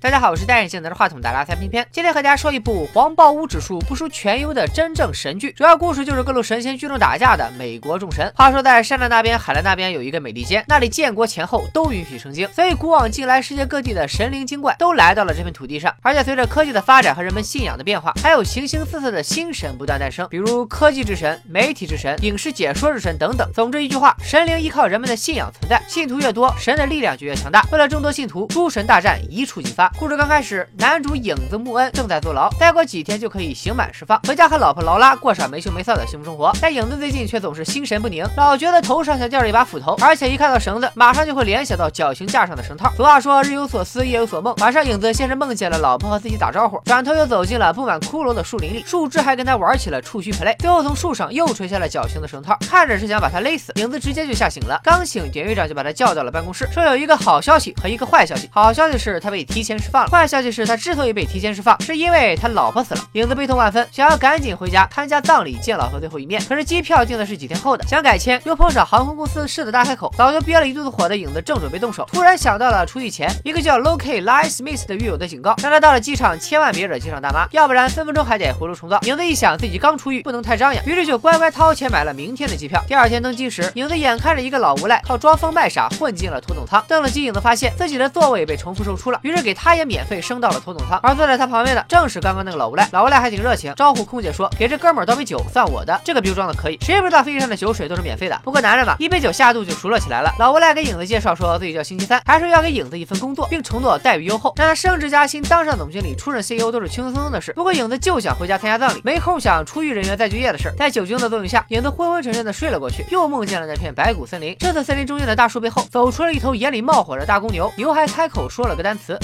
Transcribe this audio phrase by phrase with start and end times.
[0.00, 5.50] 大家好，我是戴眼镜拿着话筒的拉塞偏偏，今天和大家说一部黄暴污指数不输全优的真正神剧。
[5.50, 8.32] 主要故事就是各路神仙聚众打架的美国众神。
[8.36, 15.92] 话说在山的那边、海的那边有一个美利坚，那里建国前后都允许成精，所以古往今来世界各地的神灵精怪都来到了这片土地上。
[16.00, 23.50] 而且随着科技的发展和人们信仰的变化，还有形形色色的新神不断诞生，比如科技之神、媒体之神、影视解说之神等等。
[23.52, 27.66] 总之一句话，神灵依靠人们的信仰存在，信徒越多，神的力量就越强大。
[27.72, 29.87] 为了争夺信徒，诸神大战一触即发。
[29.96, 36.52] 故事刚开始，男主影子穆恩正在坐牢，再过几天就可以刑满释放，回家和老婆劳拉过上没羞没臊的幸福生活。
[36.60, 42.92] 但影子最近却总是心神不宁，老觉得头上像吊着一把斧头，而且一看到绳子，马上就会联想到绞刑架上的绳套。
[42.96, 44.54] 俗话说日有所思，夜有所梦。
[44.58, 53.72] 晚上，影子先是梦见了老婆和自己打招呼，转头又走进了布满骷髅的树林里，树枝还跟他玩起了触须 play，最后从树上又垂下了绞刑的绳套，看着是想把他勒死。
[53.76, 58.48] 影子直接就吓醒了，刚醒，典狱长就把他叫到了办公室，说有一个好消息和一个坏消息。
[58.52, 60.66] 好消息是他被提前释放了，坏消息是。
[60.66, 63.00] 他之所以被提前释放，是因为他老婆死了。
[63.12, 66.42] 影子悲痛万分，想要赶紧回家参加葬礼，见老婆最后一面。
[66.48, 70.12] 可是机票订的是几天后的，想改签又碰上航空公司狮子大开口。
[70.16, 78.98] 早就憋了一肚子火的影子正准备动手，突然想到了出狱前一个叫 Loki Lie Smith 的狱友的警告，让他到了机场千万别惹机场大妈，要不然分分钟还得回炉重造。
[79.02, 82.82] 影子一想自己刚出狱，不能太张扬，于是就乖乖掏钱买了明天的机票。
[82.86, 91.28] 第二天登机时，影子眼看着一个老无赖靠装疯卖傻混进了头等舱，登了机，影子发现自己的座位被重复售出了，于是给他他也免费升到了头等舱，而坐。
[91.28, 98.40] 在他旁边的正是刚刚那个老无赖，老无赖还挺热情，招呼空姐说：“给这哥们儿倒杯酒，算我的。”这个逼装的可以，谁不知道飞机上的酒水都是免费的？
[98.42, 100.34] 不过男人嘛，一杯酒下肚就熟络起来了。
[100.38, 107.52] 老无赖给影子介绍说自己叫星期三，还说要给影子一份工作，并承诺待遇优厚，让他升职加薪，当上总经理，出任 CEO 都是轻轻松松的事。
[107.52, 110.72] 不过影子就想回家参加葬礼，没空想出狱人员再就业的事。
[110.78, 114.56] 在酒精的作用下，影子昏昏沉沉的睡了过去，又梦见了那片白骨森林。
[114.58, 119.18] 这次森林中间的大树背后，走出了一头眼里冒火的大公牛，牛还开口说了个单词。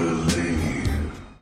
[0.00, 0.29] Amen.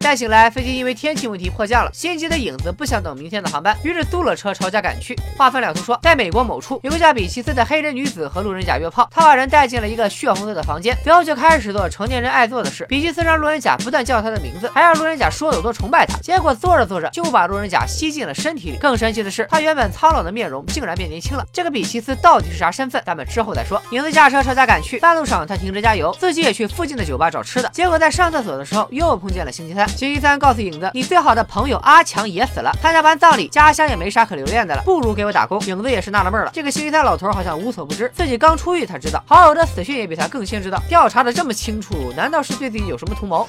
[0.09, 1.91] 再醒来，飞机因为天气问题迫降了。
[1.93, 5.15] 心急的影子不想等明天的航班，于是租了车朝家赶去。
[5.37, 12.87] 话分两头说，在美国某处有个叫比奇斯的黑人女子和路人甲约炮，他把人带进了一个血红色的房间，随后就开始做成年人爱做的事。
[12.89, 16.17] 比奇斯让路人甲不断叫他的名字，还让路人甲说有多崇拜他。
[16.21, 18.79] 结果做着做着就把路人甲吸进了身体里。
[18.79, 21.45] 更神奇的是，他原本苍老的面容竟然变年轻了。
[21.53, 23.03] 这个比奇斯到底是啥身份？
[23.05, 23.79] 咱们之后再说。
[23.91, 27.69] 影子驾车朝家赶去，半路上他停车加油，自己也去附近的酒吧找吃的。
[27.75, 29.87] 结果在上厕所的时候又碰见了星期三。
[29.99, 35.61] 星期三告诉影子，你最好的朋友阿强也死了，参加完葬礼，家乡也没啥可留恋的了，不如给我打工。
[35.63, 43.45] 影子也是纳了闷了，这个星期三老头好像无所不知，自己刚出狱，才知道好友的死讯也比他更先知道，调查的这么清楚，难道是对自己有什么图谋？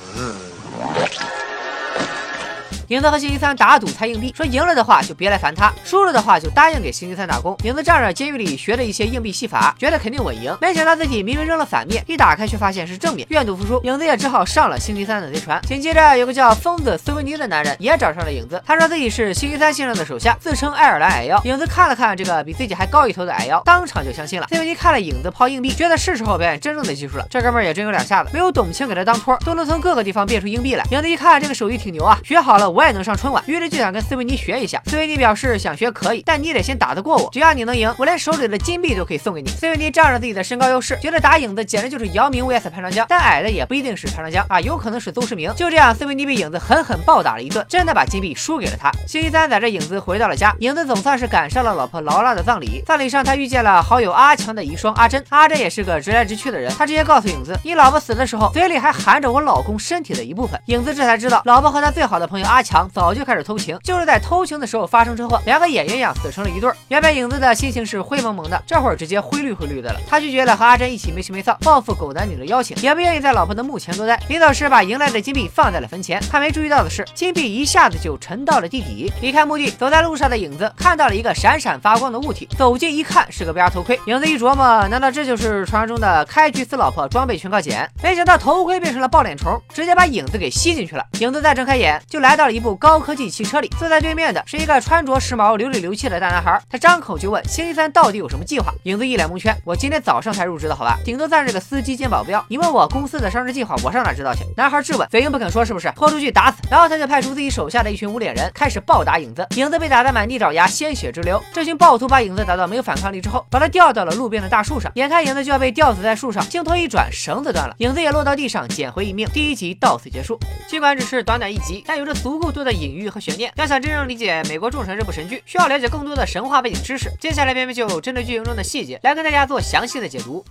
[2.89, 7.55] 影子和星期三打赌猜硬币，说赢了的话就别来烦他，输了的话就答应给星期三打工。
[7.63, 10.57] 影子仗着监狱里学的一些硬币戏法，觉得肯定稳赢。
[10.59, 13.27] 没想到自己明明扔了反面，一打开却发现是正面。
[13.29, 15.61] 愿赌服输，影子也只好上了星期三的贼船。
[15.67, 21.39] 紧接着，有个叫疯子斯维尼的男人也找上了影子，他说自己是星期三先生的手下，自称爱尔兰矮妖。
[21.43, 24.47] 影子看了看这个比自己还高一头的矮妖，当场就相信了。
[24.49, 27.27] 斯维尼看了影子抛硬币，觉得是时候表演真正的技术了。
[27.29, 30.83] 这哥们儿也真有两下子，没有董卿给他当托，都能从各个地方变出硬币来。
[30.89, 33.43] 影子一看这个手艺挺牛啊，学好了我我也能上春晚。
[33.45, 34.81] 于是就想跟斯维尼学一下。
[34.85, 37.29] 斯维尼表示想学可以，但你得先打得过我。
[37.29, 39.49] 只要你能赢，我连手里的金币都可以送给你。
[39.49, 43.05] 斯维尼仗着自己的身高优势，觉得打影子简直就是姚明 vs 潘长江。
[43.09, 45.53] 但矮的也不一定是潘长江啊，有可能是邹市明。
[45.55, 48.89] 就这样，斯维尼被影子狠狠暴打了一顿，真的把金币输给了他。
[49.05, 52.81] 星期三载着影子回到了家，影子总算是赶上了老婆劳拉的葬礼。
[52.85, 55.21] 葬礼上，他遇见了好友阿强的遗孀阿珍。
[55.27, 60.57] 阿珍也是个直来直去的人，他直接告诉影子，你老婆死的时候，嘴里还含着我老公身体的一部分。
[60.67, 64.19] 影子这才知道，老婆和他最好的朋友阿强早就开始偷情，就是在。
[64.29, 66.71] 偷情的时候发生车祸，两个也鸳鸯死成了一对。
[66.89, 69.99] 原本影子的心情是灰蒙蒙的，这会儿直接灰绿灰绿的了。
[70.07, 74.21] 他拒绝了和阿珍一起没羞没臊报复狗男女的邀请，也不愿意在老婆的墓前多待。
[74.27, 79.11] 临走时把赢来的金币放在了坟前，他没注意到的是，金币一下子就沉到了地底。
[79.21, 83.99] 离开墓地，走在路上的影子看到了一个闪闪发光的物体，走近一看是个 VR 头盔。
[84.05, 87.89] 影子一琢磨，难道这就是传说中的开局死老婆装备全靠捡？
[88.03, 91.03] 没想到头盔变成了爆脸虫，直接把影子给吸进去了。
[91.19, 94.33] 影子再睁开眼，就来到了一一部高科技汽车里，坐在对面。
[94.33, 98.71] 的是一个穿着时髦、流里流气的大男孩，他张口就问星期三到底有什么计划。
[98.83, 102.45] 影子一脸蒙圈，我今天早上才入职的，好吧，顶多算是个司机兼保镖。
[102.49, 104.41] 你问我公司的升职计划，我上哪知道去？
[104.57, 105.89] 男孩质问，嘴硬不肯说，是不是？
[105.95, 106.57] 拖出去打死。
[106.69, 109.47] 然后他就派出自己手下的一群无脸人，开始暴打影子。
[109.55, 111.41] 影子被打得满地找牙，鲜血直流。
[111.53, 114.91] 这群暴徒把影子打到没有反抗力之后，把他吊到了路边的大树上。
[114.95, 119.25] 眼看影子就要被吊死在树上，镜头一转，绳子断了，影子也落到地上，捡回一命。
[119.33, 120.37] 第一集到此结束。
[120.67, 123.51] 尽管只是短短一集，但有着足够多的隐喻和悬念。
[123.55, 127.11] 要想真正理解美国众神这部神剧，需要了解更多的神话背景知识。
[127.19, 130.43] 接下来，边边就针对剧情中的细节来跟大家做详细的解读。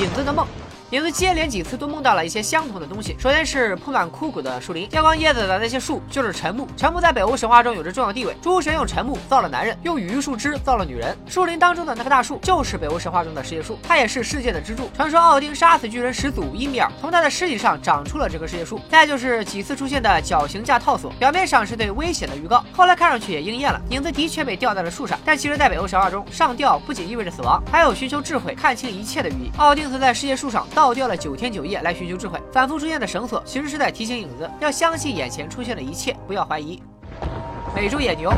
[0.00, 0.46] 影子的梦。
[0.92, 3.16] 影子接连几次都梦到了一些相同的东西。
[3.18, 6.68] 首先是铺满枯骨的树林，掉光叶子的那些树就是沉木。
[6.76, 11.16] 沉木在北欧神话中有着重要地位，诸神用沉木造了男人，用榆树枝造了女人。
[11.26, 14.90] 树林当中的那棵大树就是北欧神话中的世界树，它也是世界的支柱。
[14.94, 18.78] 传说奥丁杀死巨人始祖伊米尔，从他的尸体上长出了这棵世界树。
[18.90, 23.80] 再就是几次出现的绞刑架套索，表面上是对危险的预告，后来看上去也应验了。
[23.88, 29.50] 影子的确被吊在了树上，但其实，在北欧神话中，上吊不仅意味着死亡，还有寻求智慧、看清一切的寓意。
[29.56, 36.82] 奥丁曾在世界树上倒掉了九天九夜来寻求智慧，反复出现的绳索其实是在提醒影子要相信眼前出现的一切，不要怀疑。
[37.72, 38.32] 美洲野牛。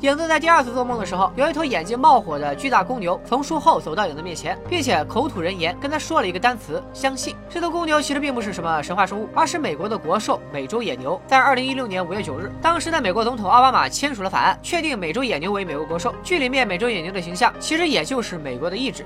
[0.00, 7.36] 影子在第二次做梦的时候，有一头眼睛冒火的巨大公牛从树后走到影子面前，并且口吐人言，跟他说了一个单词：相信。
[7.50, 11.20] 这头公牛其实并不是什么神话生物，而是美国的国兽——美洲野牛。
[11.26, 16.14] 在二零一六年五月九日，当时的美国总统奥巴马签署了法案，确定美洲野牛为美国国兽。
[16.22, 19.04] 剧里面美洲野牛的形象，其实也就是美国的意志。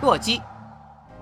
[0.00, 0.40] 洛基。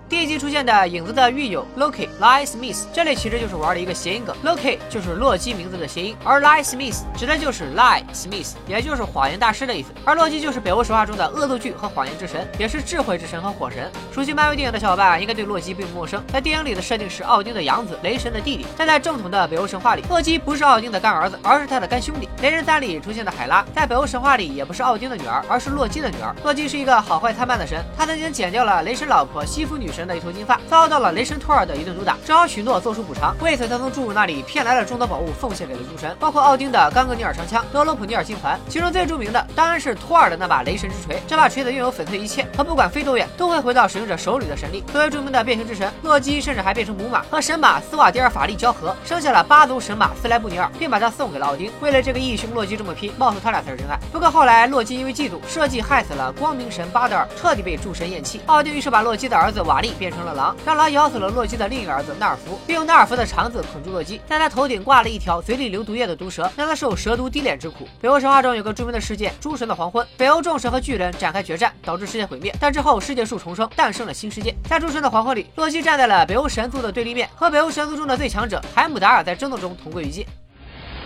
[0.09, 9.89] 第一集出现的影子的狱友 Loki Lie Smith，这里其实就是玩了一个谐音梗，Loki 就是洛基名字的谐音，而 Lie Smith 指的就是 Lie Smith，也就是谎言大师的意思。
[10.05, 13.91] 而洛基就是北欧神话中的恶作剧和谎言之神，也是智慧之神和火神。
[14.13, 18.65] 熟悉漫威电影的小伙伴应该对洛基并不陌生，在电影里的设定是奥丁的养子，雷神的弟弟。
[18.77, 22.29] 但在正统的北欧神话里，洛基不是奥丁的干儿子，而是他的干兄弟。
[22.43, 26.33] 雷神三里出现的海拉，在北欧神话里也不是奥丁的女儿，而是洛基的女儿。
[26.45, 30.61] 洛基是一个好坏参半的神，他曾经剪掉了雷神老婆西弗女神的一头金发。
[30.69, 33.35] 遭到了雷神托尔的一顿毒打，只好许诺做出补偿。
[33.41, 38.59] 为此，他从侏儒那里骗来了众多宝物，奉献给了诸神，包括奥丁的冈格尼尔长枪、德罗普尼尔金环。
[38.69, 41.21] 其中最著名的当然是托尔的那把雷神之锤。
[41.27, 44.85] 这把锤子拥有粉碎一切和不管飞多远都会回到使用者手里的神力。
[44.93, 51.71] 作为著名的变形之神，洛基甚至还变成母马，和神马斯瓦迪尔法力交合，生下了八足神马斯莱布尼尔，并把他送给了奥丁。
[51.81, 53.99] 为了这个义兄，洛基这么拼，貌似他俩才是真爱。
[54.13, 58.41] 不过后来，洛基因为嫉妒，设计害死了光明神巴德尔，彻底被诸神厌弃。
[58.47, 61.47] 奥丁于是把洛基的儿子瓦利变成了狼，让狼咬死了洛。
[61.47, 67.87] 基的另一个儿子纳尔福，并用纳尔福的肠子捆住洛基，在他头顶挂了一条嘴里流毒液的毒蛇，让他受蛇毒滴脸之苦。
[68.01, 72.53] 北欧神话中有个著名的事件——诸神的黄昏，北欧众神和巨人展开决战，导致世界毁灭。
[72.59, 74.53] 但之后世界树重生，诞生了新世界。
[74.69, 80.27] 在诸神的黄昏里，洛基站在了北欧神族的对立面，和北欧神族中的最强者海姆达尔在争斗中同归于尽。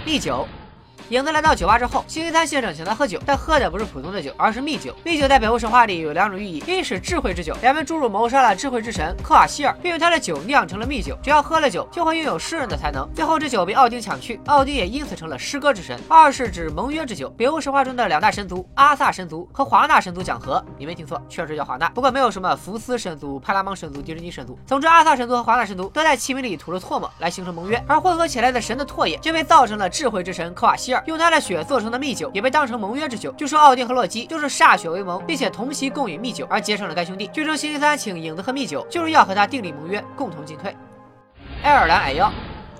[0.06, 0.48] 第九。
[1.10, 4.94] 影子来到酒吧之后，星期三先生请他喝酒，但喝的不是普通的酒，而是蜜酒。
[5.02, 13.12] 蜜酒在北欧神话里有两种寓意：一是智慧之酒，两名侏儒谋杀了智慧之神克瓦希尔，并用他的酒酿成了蜜酒，只要喝了酒，就会拥有诗人的才能。
[13.12, 15.98] 最后，这酒被奥丁抢去，奥丁也因此成了诗歌之神。
[16.08, 24.56] 二是指盟约之酒，北欧神话中的两大神族阿萨神族和华纳神族讲和，你没听错，确实叫华纳，不过没有什么福斯神族、派拉蒙神族、迪士尼神族。
[24.64, 31.80] 总之，阿萨神族和华纳神族都在器皿里吐了唾沫来形成盟约，而混合起来的神的唾液就被造成了智慧之神克瓦希尔，用他的血做。
[31.80, 33.32] 成的蜜酒也被当成盟约之酒。
[33.32, 37.26] 据说奥丁和洛基就是歃血为盟，并且同席共饮蜜酒而结成了该兄弟。
[37.32, 40.76] 据说星期三请影子喝蜜酒，就是要和他订立盟约，共同进退。
[41.62, 42.30] 爱尔兰矮妖。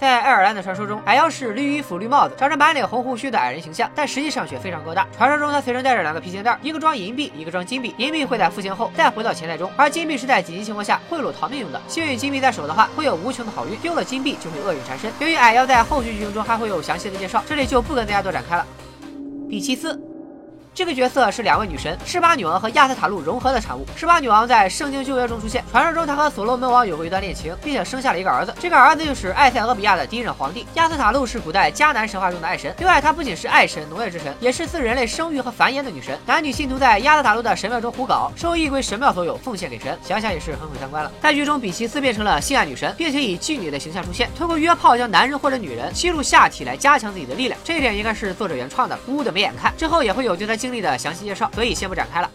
[0.01, 5.07] 在爱尔兰的传说中，矮妖是绿衣服、绿帽子，长着满脸红胡须的矮人形象，但实际上却非常高大。
[5.15, 7.95] 传说中，他随身带着两个皮钱袋，一个装银币，一个装金币。
[7.99, 11.79] 银币会在付钱后再回到钱袋中，而金币是在紧急情况下贿赂逃命用的。
[11.87, 15.13] 幸运金币在手的话，会有无穷的好运；丢了金币，就会厄运缠身。
[15.19, 18.67] 由于矮妖在后续剧情中还会有详细的介绍，这里就不跟大家多展开了。
[19.51, 20.10] 比奇斯。
[20.73, 23.85] 这个角色是两位女神施巴女王和亚瑟塔路融合的产物。
[23.97, 28.55] 施巴女王在圣经旧约中出现，传说中她和所罗门王有过一段恋情，并且生下了一个儿子。
[28.61, 30.65] 这个儿子就是埃塞俄比亚的第一任皇帝。
[30.75, 36.17] 亚瑟塔路是古代迦南神话中的爱神，另外她不仅是爱神、农业之神，也是赐人类生育和繁衍的女神。
[36.25, 39.99] 男女信徒在亚瑟塔路的神庙中胡搞，收益归神庙所有，奉献给神。
[40.07, 41.11] 想想也是很毁三观了。
[41.21, 47.59] 在剧中，比奇斯变成了性爱女神，并且以妓女的形象出现，通过约炮将男人或者女人吸入下体来加强自己的力量。
[47.65, 49.75] 这一点应该是作者原创的，污的没眼看。
[49.77, 51.51] 之后也会有对他经历的详细介绍。
[51.55, 52.31] 所以先不展开了。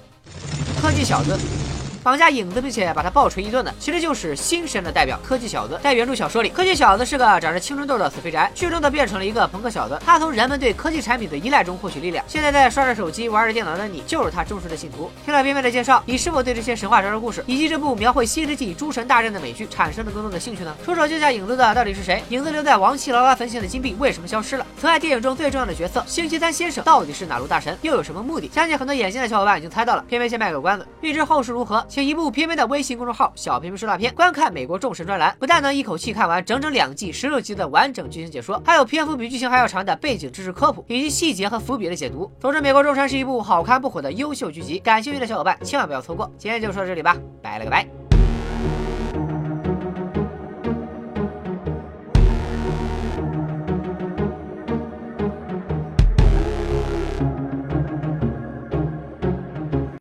[0.82, 1.65] 科技小子。
[2.06, 5.80] 绑架影子，并且把他暴锤一顿的，其实就是新神的代表科技小子。
[5.82, 10.00] 在原著小说里，科技小子是个长着青春痘的死肥宅，剧中则变成了一个朋克小子。
[10.06, 12.24] 他从人们对科技产品的依赖中获取力量。
[12.28, 15.10] 现在在刷着手机、玩着电脑的你，就是他忠实的信徒。
[15.26, 20.76] 听了边边的介绍，你是否对这些神话传说故事以及这部描绘新世纪诸神大战的美剧产生了更多的兴趣呢？
[20.86, 22.24] 出手救下影子的到底是谁？
[22.30, 24.68] 影子留在王气劳拉坟前的金币为什么消失了？
[24.80, 28.48] 此外，电影中最重要的角色星期三先生到底是哪路大神，又有什么目的？
[28.54, 30.06] 相信很多眼尖的小伙伴已经猜到了。
[30.08, 32.68] 偏偏先卖个关子，预知后事如何，请移步偏偏的。
[32.68, 42.30] 微信公众号“小平平说大片”，观看美国众神专栏，不但能一口气看完整整两季十六集的完整剧情解说，还有篇幅比剧情还要长的背景知识科普，以及细节和伏笔的解读。
[42.38, 46.30] 总之，《美国众神》是一部好看不火的优秀剧集，感兴趣的小伙伴千万不要错过。
[46.38, 48.05] 今天就说到这里吧，拜了个拜。